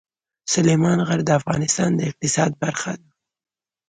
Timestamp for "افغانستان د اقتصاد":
1.39-2.51